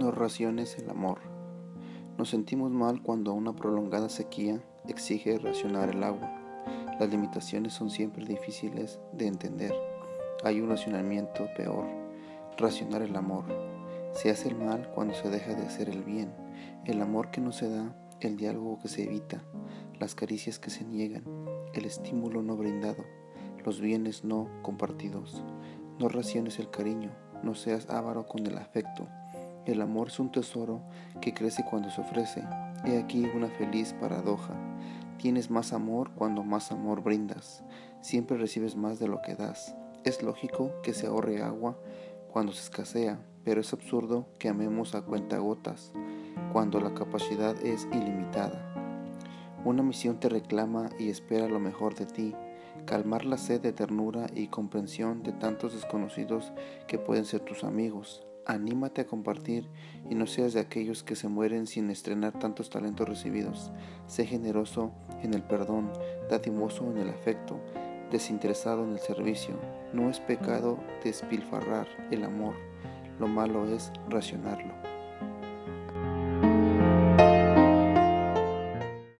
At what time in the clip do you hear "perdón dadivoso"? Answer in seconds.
65.42-66.90